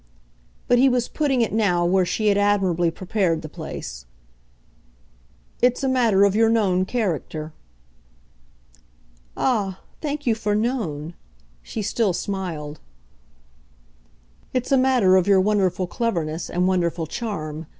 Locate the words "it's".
5.61-5.83, 14.55-14.71